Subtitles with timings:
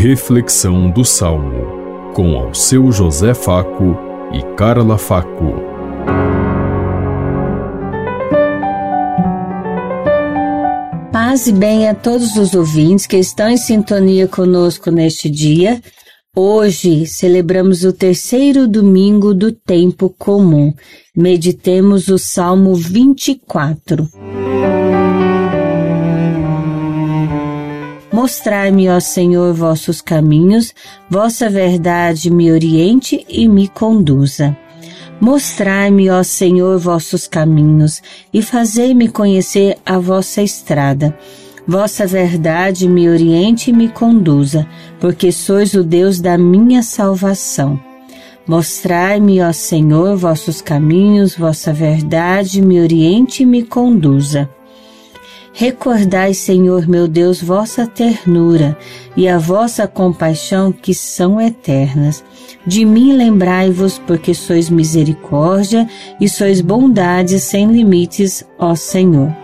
[0.00, 3.98] Reflexão do Salmo, com ao seu José Faco
[4.32, 5.54] e Carla Faco.
[11.10, 15.82] Paz e bem a todos os ouvintes que estão em sintonia conosco neste dia.
[16.36, 20.72] Hoje celebramos o terceiro domingo do tempo comum.
[21.16, 24.08] Meditemos o Salmo 24.
[28.28, 30.74] Mostrai-me, ó Senhor, vossos caminhos,
[31.08, 34.54] vossa verdade me oriente e me conduza.
[35.18, 41.16] Mostrai-me, ó Senhor, vossos caminhos e fazei-me conhecer a vossa estrada.
[41.66, 44.68] Vossa verdade me oriente e me conduza,
[45.00, 47.80] porque sois o Deus da minha salvação.
[48.46, 54.50] Mostrai-me, ó Senhor, vossos caminhos, vossa verdade me oriente e me conduza.
[55.60, 58.78] Recordai, Senhor meu Deus, vossa ternura
[59.16, 62.22] e a vossa compaixão que são eternas.
[62.64, 65.88] De mim lembrai-vos, porque sois misericórdia
[66.20, 69.34] e sois bondade sem limites, ó Senhor.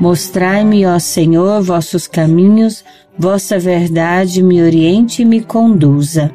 [0.00, 2.82] Mostrai-me, ó Senhor, vossos caminhos,
[3.18, 6.32] vossa verdade me oriente e me conduza.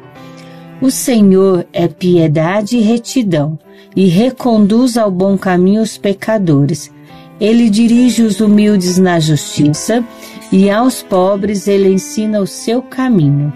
[0.80, 3.58] O Senhor é piedade e retidão,
[3.96, 6.96] e reconduz ao bom caminho os pecadores
[7.40, 10.04] ele dirige os humildes na justiça
[10.50, 13.52] e aos pobres ele ensina o seu caminho.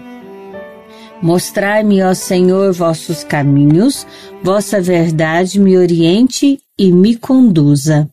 [1.21, 4.05] Mostrai-me, ó Senhor, vossos caminhos,
[4.43, 8.09] vossa verdade me oriente e me conduza.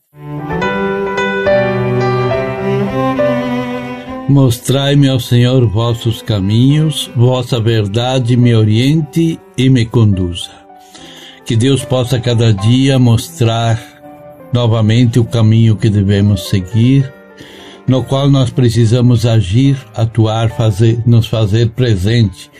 [4.28, 10.50] Mostrai-me, ó Senhor, vossos caminhos, vossa verdade me oriente e me conduza.
[11.44, 13.89] Que Deus possa cada dia mostrar
[14.52, 17.12] novamente o caminho que devemos seguir,
[17.86, 22.50] no qual nós precisamos agir, atuar, fazer, nos fazer presente.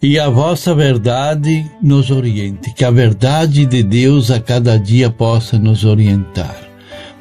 [0.00, 5.58] E a vossa verdade nos oriente, que a verdade de Deus a cada dia possa
[5.58, 6.56] nos orientar,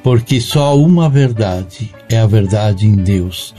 [0.04, 3.56] porque só uma verdade é a verdade em Deus.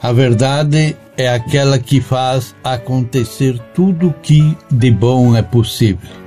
[0.00, 6.23] A verdade é aquela que faz acontecer tudo o que de bom é possível.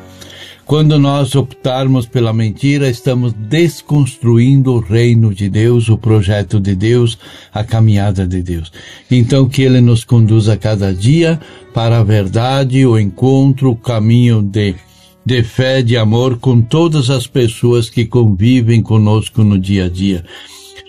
[0.68, 7.18] Quando nós optarmos pela mentira, estamos desconstruindo o reino de Deus, o projeto de Deus,
[7.54, 8.70] a caminhada de Deus.
[9.10, 11.40] Então, que Ele nos conduza cada dia
[11.74, 14.76] para a verdade, o encontro, o caminho de,
[15.26, 20.26] de fé, de amor com todas as pessoas que convivem conosco no dia a dia.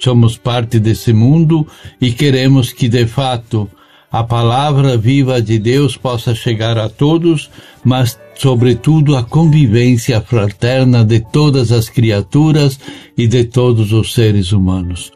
[0.01, 1.65] Somos parte desse mundo
[2.01, 3.71] e queremos que, de fato,
[4.11, 7.49] a palavra viva de Deus possa chegar a todos,
[7.85, 12.79] mas, sobretudo, a convivência fraterna de todas as criaturas
[13.17, 15.13] e de todos os seres humanos.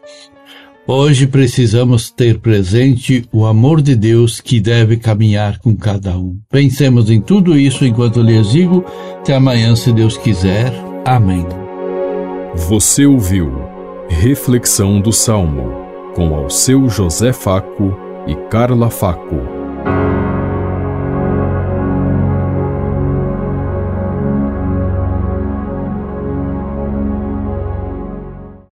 [0.85, 6.37] Hoje precisamos ter presente o amor de Deus que deve caminhar com cada um.
[6.51, 8.83] Pensemos em tudo isso enquanto lhes digo.
[9.19, 10.73] Até amanhã, se Deus quiser.
[11.05, 11.45] Amém.
[12.67, 13.49] Você ouviu
[14.09, 15.71] Reflexão do Salmo
[16.13, 17.97] com ao seu José Faco
[18.27, 19.52] e Carla Faco.